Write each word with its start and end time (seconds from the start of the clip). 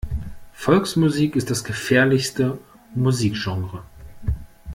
Volksmusik 0.55 1.35
ist 1.35 1.51
das 1.51 1.63
gefährlichste 1.63 2.57
Musikgenre. 2.95 3.83